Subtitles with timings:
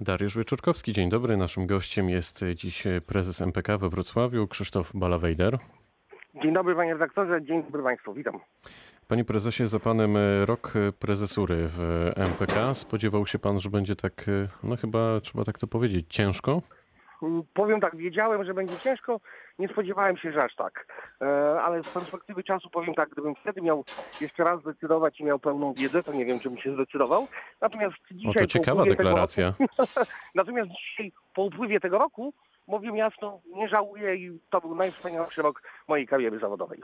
[0.00, 1.36] Dariusz Wieczorkowski, dzień dobry.
[1.36, 5.58] Naszym gościem jest dziś prezes MPK we Wrocławiu, Krzysztof Balawejder.
[6.42, 8.40] Dzień dobry panie redaktorze, dzień dobry państwu, witam.
[9.08, 12.74] Panie prezesie, za panem rok prezesury w MPK.
[12.74, 14.26] Spodziewał się pan, że będzie tak,
[14.62, 16.62] no chyba trzeba tak to powiedzieć, ciężko?
[17.54, 19.20] Powiem tak, wiedziałem, że będzie ciężko,
[19.58, 20.86] nie spodziewałem się, że aż tak.
[21.20, 23.84] E, ale z perspektywy czasu powiem tak, gdybym wtedy miał
[24.20, 27.28] jeszcze raz zdecydować i miał pełną wiedzę, to nie wiem, czy bym się zdecydował.
[27.60, 28.42] Natomiast dzisiaj...
[28.42, 29.46] O, to ciekawa deklaracja.
[29.46, 29.66] Roku,
[30.34, 32.32] natomiast dzisiaj, po upływie tego roku,
[32.66, 36.80] mówię jasno, nie żałuję i to był najwspanialszy rok mojej kariery zawodowej.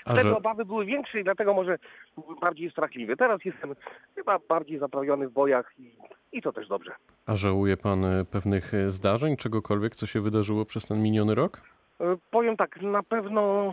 [0.00, 1.78] Wtedy że, obawy były większe i dlatego może
[2.16, 3.16] byłem bardziej strachliwy.
[3.16, 3.74] Teraz jestem
[4.14, 5.92] chyba bardziej zaprawiony w bojach i,
[6.32, 6.92] i to też dobrze.
[7.26, 11.60] a żałuje pan pewnych zdarzeń, czegokolwiek, co się wydarzyło przez ten miniony rok?
[12.00, 13.72] E, Powiem tak, na pewno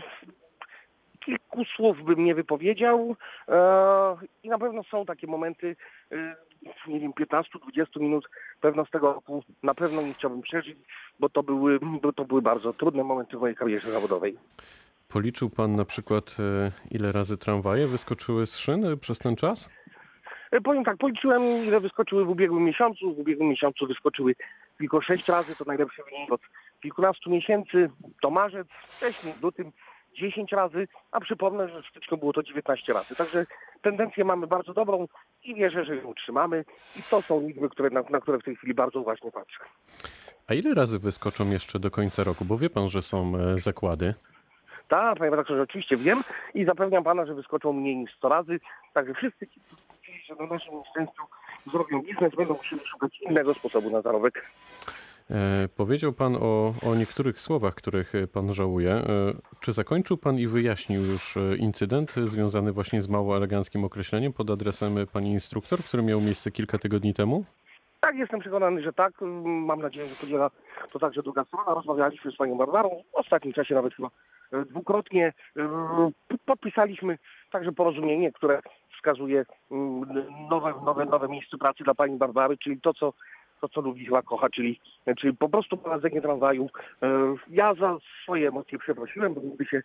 [1.26, 3.16] kilku słów bym nie wypowiedział
[3.48, 3.56] e,
[4.44, 5.76] i na pewno są takie momenty,
[6.12, 6.36] e,
[6.88, 8.30] nie wiem, 15-20 minut
[8.62, 10.78] pewno z tego roku na pewno nie chciałbym przeżyć,
[11.20, 14.38] bo to były, bo to były bardzo trudne momenty w mojej karierze zawodowej.
[15.10, 19.70] Policzył pan na przykład, e, ile razy tramwaje wyskoczyły z szyn e, przez ten czas?
[20.52, 23.16] E, Powiem tak, policzyłem ile wyskoczyły w ubiegłym miesiącu.
[23.16, 24.36] W ubiegłym miesiącu wyskoczyły
[24.78, 26.42] tylko sześć razy, to najlepszy wynik od
[26.82, 27.90] kilkunastu miesięcy.
[28.22, 29.72] To marzec, wcześniej w lutym
[30.14, 33.16] 10 razy, a przypomnę, że w styczniu było to 19 razy.
[33.16, 33.46] Także
[33.82, 35.08] tendencję mamy bardzo dobrą
[35.44, 36.66] i wierzę, że ją utrzymamy.
[37.00, 39.60] I to są liczby, które, na, na które w tej chwili bardzo uważnie patrzę.
[40.48, 42.46] A ile razy wyskoczą jeszcze do końca roku?
[42.46, 44.14] Bo wie pan, że są e, zakłady.
[44.88, 46.22] Tak, panie redaktorze, oczywiście wiem
[46.54, 48.60] i zapewniam pana, że wyskoczą mniej niż 100 razy.
[48.94, 49.48] Także wszyscy,
[50.26, 51.24] się na naszym nieszczęściu
[51.66, 54.46] zrobią biznes, będą musieli szukać innego sposobu na zarobek.
[55.32, 58.92] E, powiedział pan o, o niektórych słowach, których pan żałuje.
[58.92, 59.04] E,
[59.60, 64.50] czy zakończył pan i wyjaśnił już e, incydent związany właśnie z mało eleganckim określeniem pod
[64.50, 67.46] adresem pani instruktor, który miał miejsce kilka tygodni temu?
[68.06, 69.14] Tak, jestem przekonany, że tak.
[69.46, 70.52] Mam nadzieję, że podziela
[70.92, 71.74] to także druga strona.
[71.74, 74.10] Rozmawialiśmy z panią Barbarą, w ostatnim czasie nawet chyba
[74.54, 75.34] e, dwukrotnie.
[75.58, 76.12] E,
[76.46, 77.18] Podpisaliśmy
[77.52, 78.62] także porozumienie, które
[79.06, 80.06] wskazuje mm,
[80.50, 83.14] nowe, nowe, nowe miejsce pracy dla pani Barbary, czyli to, co
[83.62, 84.80] to, co lubi, chyba kocha, czyli,
[85.18, 86.70] czyli po prostu prowadzenie tramwaju.
[87.04, 89.82] E, Ja za swoje emocje przeprosiłem, bo nigdy się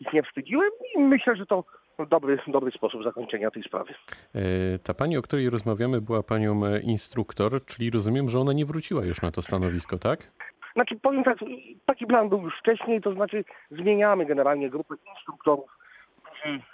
[0.00, 1.64] ich nie wstydziłem i myślę, że to
[2.10, 3.94] dobry, dobry sposób zakończenia tej sprawy.
[4.34, 4.40] E,
[4.78, 9.04] Ta pani, o której rozmawiamy, była panią e, instruktor, czyli rozumiem, że ona nie wróciła
[9.04, 10.30] już na to stanowisko, tak?
[10.74, 11.38] Znaczy powiem tak,
[11.86, 15.70] taki plan był już wcześniej, to znaczy zmieniamy generalnie grupę instruktorów,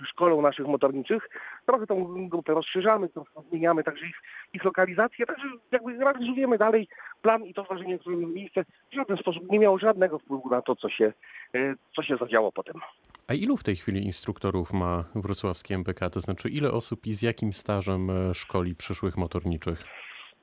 [0.06, 1.28] szkolą naszych motorniczych.
[1.66, 4.22] Trochę tą grupę rozszerzamy, trochę zmieniamy także ich,
[4.52, 6.88] ich lokalizację, także jakby realizujemy dalej
[7.22, 10.62] plan i to zdarzenie, które miało miejsce, w żaden sposób nie miało żadnego wpływu na
[10.62, 11.12] to, co się,
[11.54, 12.74] e, co się zadziało potem.
[13.28, 16.10] A ilu w tej chwili instruktorów ma wrocławski MPK?
[16.10, 19.84] To znaczy, ile osób i z jakim stażem e, szkoli przyszłych motorniczych?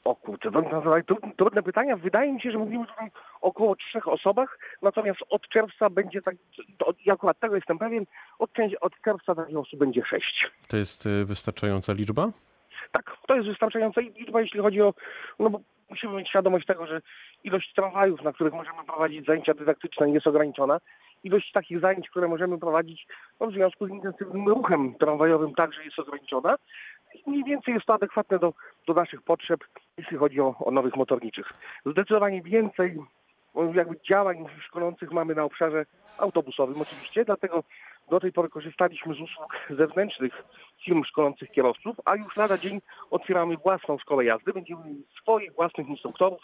[0.08, 1.98] O kurczę, to to- to trudne pytania.
[1.98, 6.36] Wydaje mi się, że mówimy tutaj o około trzech osobach, natomiast od czerwca będzie tak,
[6.78, 8.06] to, ja akurat tego jestem pewien,
[8.40, 8.50] od,
[8.82, 10.52] od czerwca takich osób będzie sześć.
[10.68, 12.32] To jest e, wystarczająca liczba?
[12.92, 14.94] Tak, to jest wystarczająca liczba, jeśli chodzi o,
[15.40, 15.60] no bo
[15.90, 17.02] musimy mieć świadomość tego, że
[17.44, 20.80] ilość tramwajów, na których możemy prowadzić zajęcia dydaktyczne jest ograniczona.
[21.24, 23.08] Ilość takich zajęć, które możemy prowadzić
[23.40, 26.56] no, w związku z intensywnym ruchem tramwajowym także jest ograniczona.
[27.26, 28.54] Mniej więcej jest to adekwatne do,
[28.88, 29.60] do naszych potrzeb,
[29.98, 31.54] jeśli chodzi o, o nowych motorniczych.
[31.86, 32.98] Zdecydowanie więcej
[33.74, 35.86] jakby działań szkolących mamy na obszarze
[36.18, 37.64] autobusowym oczywiście, dlatego
[38.10, 40.44] do tej pory korzystaliśmy z usług zewnętrznych
[40.86, 44.54] firm szkolących kierowców, a już lada dzień otwieramy własną szkołę jazdy.
[44.54, 46.40] Będziemy mieli swoich własnych instruktorów,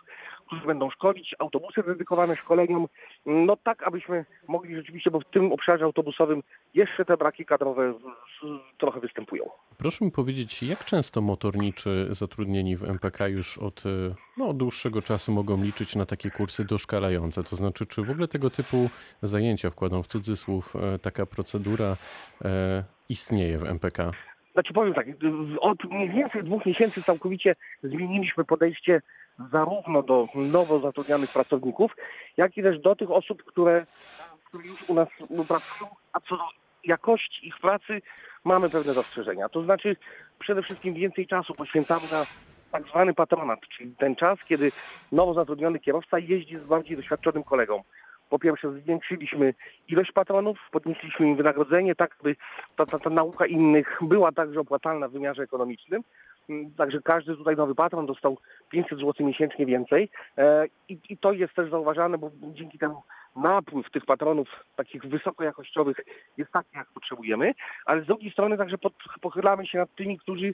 [0.48, 2.88] którzy będą szkolić, autobusy dedykowane szkoleniom,
[3.26, 6.44] no tak, abyśmy mogli rzeczywiście, bo w tym obszarze autobusowym
[6.74, 7.94] jeszcze te braki kadrowe
[8.78, 9.44] trochę występują.
[9.78, 13.90] Proszę mi powiedzieć, jak często motorniczy zatrudnieni w MPK już od e,
[14.38, 17.44] no, dłuższego czasu mogą liczyć na takie kursy doszkalające?
[17.44, 18.90] To znaczy, czy w ogóle tego typu
[19.22, 21.98] zajęcia, wkładam w cudzysłów, e, taka procedura
[22.46, 24.12] e, istnieje w MPK?
[24.53, 25.07] Znaczy powiem tak,
[25.59, 29.01] od mniej więcej dwóch miesięcy całkowicie zmieniliśmy podejście
[29.51, 31.95] zarówno do nowo zatrudnianych pracowników,
[32.38, 33.86] jak i też do tych osób, które,
[34.45, 35.10] które już u nas
[35.48, 36.44] pracują, a co do
[36.83, 38.01] jakości ich pracy
[38.44, 39.50] mamy pewne zastrzeżenia.
[39.50, 39.95] To znaczy
[40.39, 42.25] przede wszystkim więcej czasu poświęcamy na
[42.71, 44.71] tak zwany patronat, czyli ten czas, kiedy
[45.12, 47.83] nowo zatrudniony kierowca jeździ z bardziej doświadczonym kolegą.
[48.33, 49.53] Po pierwsze zwiększyliśmy
[49.88, 52.35] ilość patronów, podnieśliśmy im wynagrodzenie, tak by
[52.75, 56.03] ta, ta, ta nauka innych była także opłacalna w wymiarze ekonomicznym.
[56.50, 58.38] Mm, Także każdy tutaj nowy patron dostał
[58.69, 63.03] 500 zł miesięcznie więcej E, i, i to jest też zauważane, bo dzięki temu
[63.35, 65.97] napływ tych patronów takich wysokojakościowych
[66.38, 67.53] jest taki, jak potrzebujemy,
[67.85, 70.53] ale z drugiej strony także pod, pochylamy się nad tymi, którzy,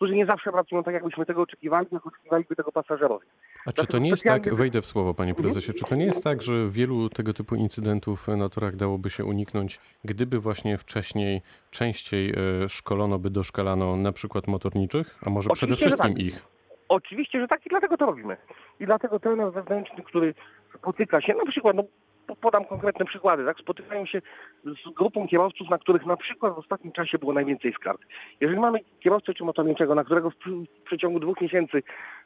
[0.00, 3.26] którzy nie zawsze pracują tak, jakbyśmy tego oczekiwali, jak oczekiwaliby tego pasażerowie.
[3.66, 6.24] A czy to nie jest tak, wejdę w słowo panie prezesie, czy to nie jest
[6.24, 12.30] tak, że wielu tego typu incydentów na torach dałoby się uniknąć, gdyby właśnie wcześniej częściej
[12.30, 16.22] e, szkolono by doszkalano na przykład motorniczych, a może przede Oczywiście, że wszystkim tak.
[16.22, 16.46] ich?
[16.88, 18.36] Oczywiście, że tak i dlatego to robimy.
[18.80, 20.34] I dlatego trener zewnętrzny, który
[20.78, 21.84] spotyka się, na przykład, no,
[22.36, 24.22] podam konkretne przykłady, tak, spotykają się
[24.64, 28.00] z grupą kierowców, na których na przykład w ostatnim czasie było najwięcej skarg.
[28.40, 30.34] Jeżeli mamy kierowcę czy motorniczego, na którego w,
[30.80, 31.82] w przeciągu dwóch miesięcy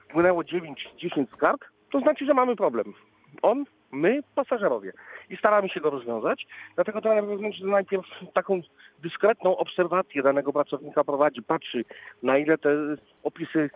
[0.08, 2.94] wpłynęło 9 czy 10 skarg, to znaczy, że mamy problem.
[3.42, 4.92] On, my, pasażerowie.
[5.30, 6.46] I staramy się go rozwiązać.
[6.74, 8.04] Dlatego wewnętrzny najpierw
[8.34, 8.60] taką
[8.98, 11.84] dyskretną obserwację danego pracownika prowadzi, patrzy
[12.22, 12.70] na ile te
[13.22, 13.70] opisy y,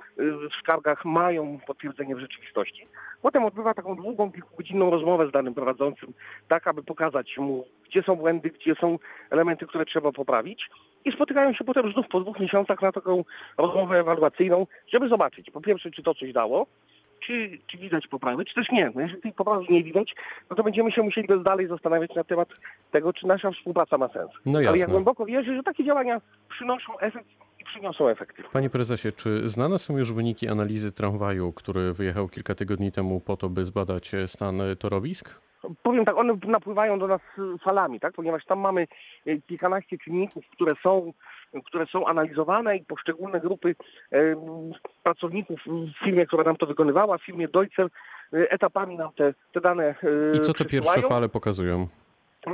[0.49, 2.87] w skargach mają potwierdzenie w rzeczywistości.
[3.23, 6.13] Potem odbywa taką długą, kilkugodzinną rozmowę z danym prowadzącym,
[6.49, 8.99] tak aby pokazać mu, gdzie są błędy, gdzie są
[9.31, 10.71] elementy, które trzeba poprawić.
[11.05, 13.25] I spotykają się potem znów po dwóch miesiącach na taką
[13.59, 16.67] rozmowę ewaluacyjną, żeby zobaczyć, po pierwsze, czy to coś dało,
[17.27, 18.91] czy, czy widać poprawy, czy też nie.
[18.95, 20.15] No jeżeli tej poprawy nie widać,
[20.51, 22.49] no to będziemy się musieli dalej zastanawiać na temat
[22.91, 24.31] tego, czy nasza współpraca ma sens.
[24.47, 27.29] No Ale ja głęboko wierzę, że takie działania przynoszą efekt
[27.79, 28.43] przyniosą efekty.
[28.53, 33.37] Panie prezesie, czy znane są już wyniki analizy tramwaju, który wyjechał kilka tygodni temu po
[33.37, 35.41] to, by zbadać stan torowisk?
[35.83, 38.15] Powiem tak, one napływają do nas y, falami, tak?
[38.15, 38.87] Ponieważ tam mamy
[39.27, 41.13] y, kilkanaście czynników, które są,
[41.65, 43.69] które są analizowane i poszczególne grupy
[44.13, 44.37] y,
[45.03, 47.89] pracowników w firmie, która nam to wykonywała, w firmie Deutscher,
[48.35, 49.95] y, etapami nam te, te dane
[50.35, 51.89] I co te pierwsze fale pokazują?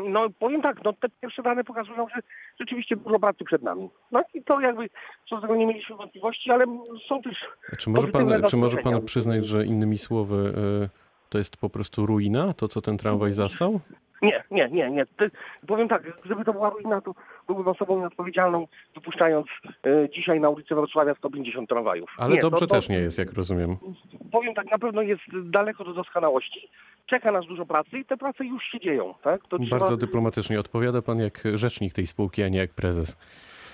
[0.09, 2.21] No powiem tak, no te pierwsze dane pokazują, że
[2.61, 3.91] rzeczywiście dużo pracy przed nami.
[4.13, 4.91] No i to jakby,
[5.29, 6.65] co z tego nie mieliśmy wątpliwości, ale
[7.09, 7.47] są też
[7.79, 10.55] Czy może pan, czy może pan przyznać, że innymi słowy
[10.85, 13.81] e, to jest po prostu ruina, to co ten tramwaj zastał?
[14.23, 15.07] Nie, nie, nie, nie.
[15.67, 17.15] Powiem tak, gdyby to była ruina, to
[17.47, 19.47] byłbym osobą nieodpowiedzialną, wypuszczając
[19.87, 22.11] e, dzisiaj na ulicę Wrocławia 150 tramwajów.
[22.19, 23.77] Ale nie, dobrze to, to, też nie jest, jak rozumiem.
[24.33, 26.69] Powiem tak, na pewno jest daleko do doskonałości.
[27.07, 29.15] Czeka nas dużo pracy i te prace już się dzieją.
[29.23, 29.41] Tak?
[29.49, 33.17] Trzeba- Bardzo dyplomatycznie odpowiada pan jak rzecznik tej spółki, a nie jak prezes.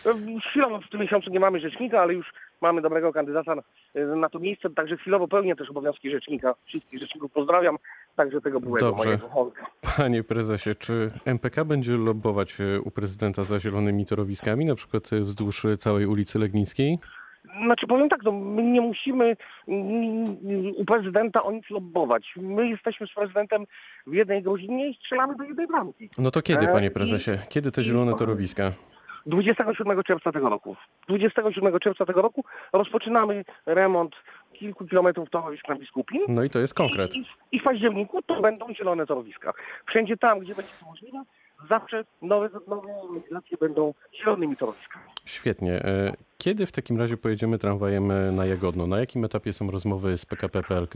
[0.06, 3.62] E, Chwilowo w tym miesiącu nie mamy rzecznika, ale już mamy dobrego kandydata na,
[3.94, 6.54] e, na to miejsce, także chwilowo pełnię też obowiązki rzecznika.
[6.64, 7.76] Wszystkich rzeczników pozdrawiam,
[8.16, 9.04] także tego byłego Dobrze.
[9.04, 9.52] mojego.
[9.96, 15.20] Panie prezesie, czy MPK będzie lobbować e, u prezydenta za zielonymi torowiskami, na przykład e,
[15.20, 16.98] wzdłuż e, całej ulicy Legnickiej?
[17.64, 19.36] Znaczy powiem tak, no, my nie musimy
[20.76, 22.34] u prezydenta o nic lobbować.
[22.36, 23.64] My jesteśmy z prezydentem
[24.06, 26.10] w jednej godzinie i strzelamy do jednej bramki.
[26.18, 27.30] No to kiedy, panie prezesie?
[27.48, 28.72] Kiedy te zielone torowiska?
[29.26, 30.76] 27 czerwca tego roku.
[31.08, 34.16] 27 czerwca tego roku rozpoczynamy remont
[34.52, 36.20] kilku kilometrów torowisk na Biskupin.
[36.28, 37.14] No i to jest konkret.
[37.16, 39.52] I, I w październiku to będą zielone torowiska.
[39.86, 41.22] Wszędzie tam, gdzie będzie to możliwe,
[41.68, 45.04] zawsze nowe, nowe legislacje będą zielonymi torowiskami.
[45.24, 45.72] Świetnie.
[45.72, 48.86] E, Kiedy w takim razie pojedziemy tramwajem e, na Jagodno?
[48.86, 50.94] Na jakim etapie są rozmowy z PKP PLK?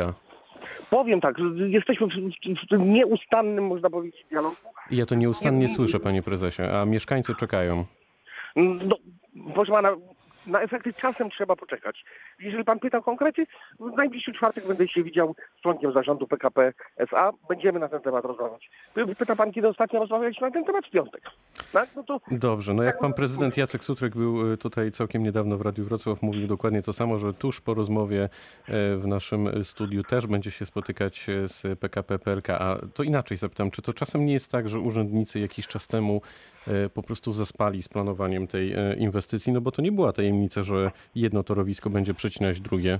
[0.91, 4.57] Powiem tak, że jesteśmy w, w, nieustannym, można powiedzieć, dialogu.
[4.91, 7.85] Ja to nieustannie słyszę, panie prezesie, a mieszkańcy czekają.
[8.57, 8.97] No,
[9.55, 9.97] proszę pana,
[10.47, 12.05] na efekty czasem trzeba poczekać.
[12.41, 13.47] Jeżeli pan pyta o konkrety,
[13.81, 17.33] w najbliższy czwartek będę się widział z członkiem zarządu PKP SA.
[17.49, 18.71] Będziemy na ten temat rozmawiać.
[19.19, 21.23] Pyta pan, kiedy ostatnio rozmawialiśmy na ten temat w piątek.
[21.73, 21.89] Tak?
[21.97, 25.61] No to Dobrze, no jak pan prezydent Jacek Sutrek był e, tutaj całkiem niedawno w
[25.61, 28.29] Radiu Wrocław, mówił dokładnie to samo, że tuż po rozmowie e,
[28.97, 32.51] w naszym studiu też będzie się spotykać e, z PKP PLK.
[32.51, 36.21] A to inaczej zapytam, czy to czasem nie jest tak, że urzędnicy jakiś czas temu
[36.95, 39.53] po prostu zaspali z planowaniem tej inwestycji?
[39.53, 42.99] No bo to nie była tajemnica, że jedno torowisko będzie przecinać drugie.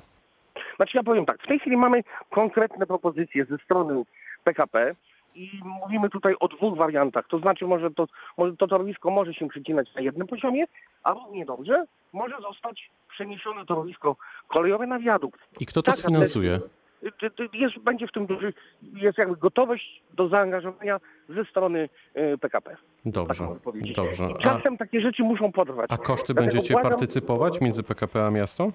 [0.77, 4.03] Znaczy ja powiem tak, w tej chwili mamy konkretne propozycje ze strony
[4.45, 4.95] PKP
[5.35, 5.51] i
[5.83, 7.29] mówimy tutaj o dwóch wariantach.
[7.29, 8.07] To znaczy może to,
[8.39, 10.65] może to torowisko może się przecinać na jednym poziomie,
[11.03, 14.17] a równie dobrze może zostać przeniesione torowisko
[14.49, 15.41] kolejowe na wiadukt.
[15.61, 16.61] I kto to Tak, sfinansuje?
[17.03, 17.07] Y,
[17.43, 18.53] y, Jest, będzie w tym duży,
[18.83, 22.77] jest jakby gotowość do zaangażowania ze strony y, PKP.
[23.05, 24.25] Dobrze, tak dobrze.
[24.31, 25.91] I A, czasem takie rzeczy muszą potrwać.
[25.93, 28.73] a koszty Dlatego będziecie uważam- partycypować między PKP a miasto?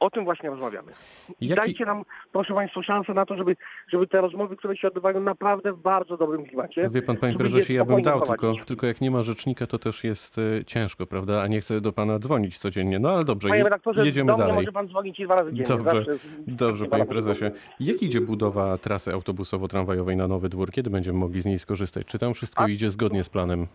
[0.00, 0.92] O tym właśnie rozmawiamy.
[1.40, 3.56] Jaki- Dajcie nam, proszę Państwa, szansę na to, żeby,
[3.92, 6.88] żeby te rozmowy, które się odbywają naprawdę w bardzo dobrym klimacie.
[6.92, 10.04] Wie pan, panie prezesie, ja bym dał, tylko, tylko jak nie ma rzecznika, to też
[10.04, 11.42] jest e, ciężko, prawda?
[11.42, 12.98] A nie chcę do pana dzwonić codziennie.
[12.98, 14.54] No ale dobrze, Panie redaktorze, jedziemy do dalej.
[14.54, 15.68] może Pan dzwonić i dwa razy dziennie.
[15.68, 17.44] Dobrze, Zawsze dobrze, panie prezesie.
[17.80, 20.70] Jak idzie budowa trasy autobusowo-tramwajowej na Nowy Dwór?
[20.70, 22.06] Kiedy będziemy mogli z niej skorzystać?
[22.06, 23.66] Czy tam wszystko A- idzie zgodnie z planem?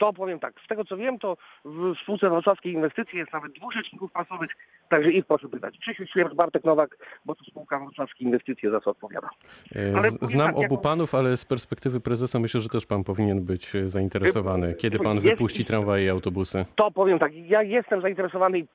[0.00, 3.72] To powiem tak, z tego co wiem, to w spółce wrocławskiej inwestycji jest nawet dwóch
[3.72, 4.50] rzeczników prasowych,
[4.88, 5.78] także ich proszę pytać.
[5.78, 9.30] Krzysiu Świercz, Bartek Nowak, bo to spółka wrocławskiej inwestycje za co odpowiada.
[9.76, 13.04] E, Ale Znam tak, obu jako- panów, ale z perspektywy prezesa myślę, że też pan
[13.04, 14.74] powinien być e, zainteresowany.
[14.74, 16.64] Kiedy pan Jest- wypuści tramwaje i autobusy?
[16.76, 18.66] To powiem tak, ja jestem zainteresowany i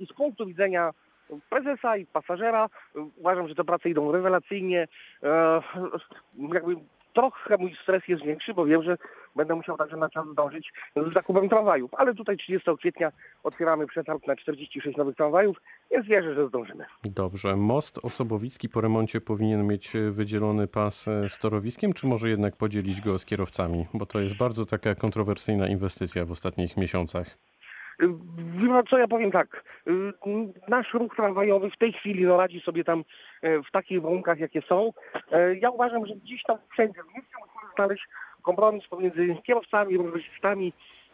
[0.00, 0.90] i z punktu widzenia
[1.50, 2.68] prezesa i pasażera.
[3.16, 4.88] Uważam, że te prace idą rewelacyjnie.
[5.22, 5.62] E,
[6.54, 6.76] jakby
[7.14, 8.98] trochę mój stres jest większy, bo wiem, że
[9.36, 11.94] będę musiał także na czas zdążyć z zakupem tramwajów.
[11.94, 13.12] Ale tutaj 30 kwietnia
[13.44, 15.56] otwieramy przetarg na 46 nowych tramwajów,
[15.90, 16.84] więc wierzę, że zdążymy.
[17.04, 17.56] Dobrze.
[17.56, 22.56] Most Osobowicki po remoncie powinien mieć e, wydzielony pas e, z torowiskiem, czy może jednak
[22.56, 23.86] podzielić go z kierowcami?
[23.94, 27.26] Bo to jest bardzo taka kontrowersyjna inwestycja w ostatnich miesiącach.
[28.58, 29.64] Wie pan co, ja powiem tak.
[29.88, 29.92] y,
[30.68, 33.04] Nasz ruch tramwajowy w tej chwili no, radzi sobie tam
[33.42, 34.92] e, w takich warunkach, jakie są.
[35.60, 38.08] Ja uważam, że gdzieś tam wszędzie w mieście musimy znaleźć
[38.42, 40.72] kompromis pomiędzy kierowcami, rowerzystami,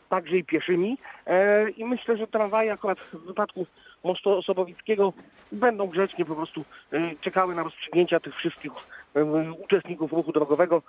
[0.08, 0.98] także i pieszymi.
[1.26, 3.66] E, I myślę, że tramwaje akurat w wypadku
[4.04, 5.12] mostu Osobowickiego
[5.52, 8.72] będą grzecznie po prostu e, czekały na rozstrzygnięcia tych wszystkich
[9.14, 10.82] e, uczestników ruchu drogowego.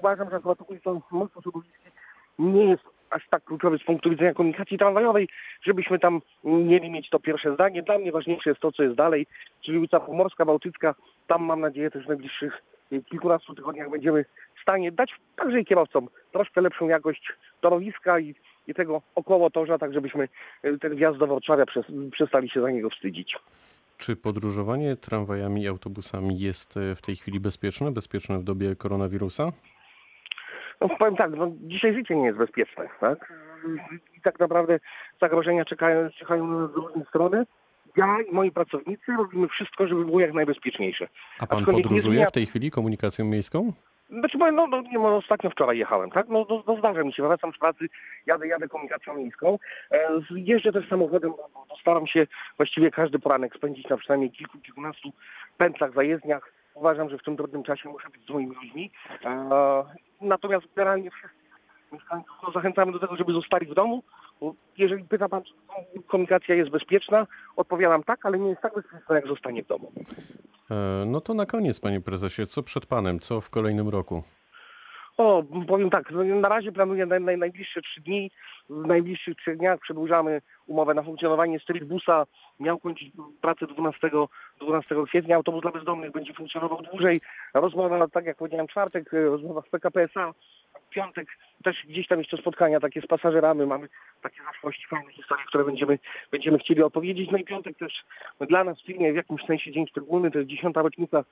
[0.00, 1.90] Uważam, że akurat ulica Most Osobowicki
[2.38, 5.28] nie jest aż tak kluczowy z punktu widzenia komunikacji tramwajowej,
[5.62, 7.82] żebyśmy tam mieli mieć to pierwsze zdanie.
[7.82, 9.26] Dla mnie ważniejsze jest to, co jest dalej,
[9.60, 10.94] czyli ulica Pomorska, Bałtycka.
[11.26, 12.62] Tam mam nadzieję też w najbliższych
[13.10, 14.24] kilkunastu tygodniach będziemy
[14.66, 18.34] stanie dać także i kierowcom troszkę lepszą jakość torowiska i,
[18.66, 20.28] i tego około torza, tak żebyśmy
[20.64, 23.36] y, ten wjazd do Wrocławia przez, przestali się za niego wstydzić.
[23.98, 27.92] Czy podróżowanie tramwajami i autobusami jest e, w tej chwili bezpieczne?
[27.92, 29.52] Bezpieczne w dobie koronawirusa?
[30.80, 33.32] No powiem tak, no, dzisiaj życie nie jest bezpieczne, tak?
[34.16, 34.80] I tak naprawdę
[35.20, 37.46] zagrożenia czekają, czekają z różnych strony.
[37.96, 41.08] Ja i moi pracownicy robimy wszystko, żeby było jak najbezpieczniejsze.
[41.38, 43.72] A pan Aczkolwiek podróżuje zmienia- w tej chwili komunikacją miejską?
[44.10, 46.28] Znaczy no, no nie no, ostatnio wczoraj jechałem, tak?
[46.28, 47.88] No, no, no zdarza mi się, wracam z pracy,
[48.26, 49.58] jadę, jadę komunikacją miejską.
[49.90, 55.12] E, jeżdżę też samochodem, bo staram się właściwie każdy poranek spędzić na przynajmniej kilku, kilkunastu
[55.56, 56.52] pętlach, zajezdniach.
[56.74, 58.90] Uważam, że w tym trudnym czasie muszę być z moimi ludźmi.
[59.24, 59.84] E,
[60.20, 61.46] natomiast generalnie wszystkich
[61.92, 64.02] mieszkańców no, zachęcamy do tego, żeby zostali w domu.
[64.78, 65.52] Jeżeli pyta pan, czy
[66.06, 69.92] komunikacja jest bezpieczna, odpowiadam tak, ale nie jest tak bezpieczna, jak zostanie w domu.
[70.70, 73.20] E, No to na koniec, panie prezesie, co przed panem?
[73.20, 74.22] Co w kolejnym roku?
[75.16, 78.30] O, powiem tak, no, na razie planuję na, na najbliższe trzy dni.
[78.70, 82.26] W najbliższych trzech dniach przedłużamy umowę na funkcjonowanie Streetbusa.
[82.60, 84.10] Miał kończyć pracę 12,
[84.60, 85.36] 12 kwietnia.
[85.36, 87.20] Autobus dla bezdomnych będzie funkcjonował dłużej.
[87.54, 90.34] Rozmowa, tak jak powiedziałem, czwartek, e, rozmowa z PKP SA.
[90.96, 91.28] Piątek
[91.64, 93.66] też gdzieś tam jeszcze spotkania takie z pasażerami.
[93.66, 93.88] Mamy
[94.22, 95.98] takie zaszłości, fajne historie, które będziemy,
[96.30, 97.30] będziemy chcieli opowiedzieć.
[97.30, 98.04] No i piątek też
[98.40, 100.30] dla nas w firmie w jakimś sensie dzień szczególny.
[100.30, 101.24] To jest dziesiąta rocznica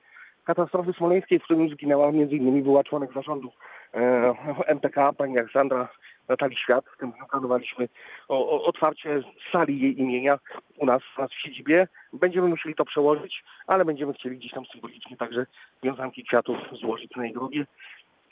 [0.43, 3.51] katastrofy smoleńskiej, w którym zginęła innymi była członek zarządu
[3.93, 4.33] e,
[4.67, 5.89] MTK, pani Aleksandra
[6.29, 6.85] Natalii Świat.
[6.85, 7.87] W tym planowaliśmy
[8.27, 10.39] o, o, otwarcie sali jej imienia
[10.77, 11.87] u nas, u nas w siedzibie.
[12.13, 15.45] Będziemy musieli to przełożyć, ale będziemy chcieli gdzieś tam symbolicznie także
[15.83, 17.65] wiązanki kwiatów złożyć na jej grobie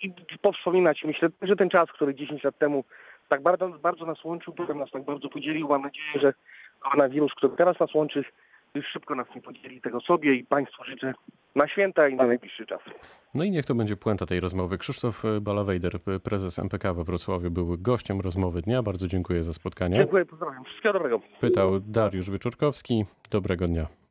[0.01, 1.03] i powspominać.
[1.03, 2.83] Myślę, że ten czas, który 10 lat temu
[3.29, 5.67] tak bardzo, bardzo nas łączył, potem nas tak bardzo podzielił.
[5.67, 6.33] Mam nadzieję, że
[6.79, 8.23] koronawirus, który teraz nas łączy,
[8.75, 11.13] już szybko nas nie podzieli tego sobie i Państwu życzę
[11.55, 12.79] na święta i na najbliższy czas.
[13.33, 14.77] No i niech to będzie puenta tej rozmowy.
[14.77, 15.91] Krzysztof Balawejder,
[16.23, 18.83] prezes MPK we Wrocławiu, był gościem rozmowy dnia.
[18.83, 19.97] Bardzo dziękuję za spotkanie.
[19.97, 20.63] Dziękuję, pozdrawiam.
[20.63, 21.21] Wszystkiego dobrego.
[21.39, 23.05] Pytał Dariusz Wyczorkowski.
[23.31, 24.02] Dobrego dnia.